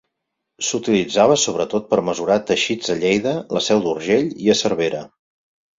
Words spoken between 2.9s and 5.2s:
a Lleida, la Seu d'Urgell i a Cervera.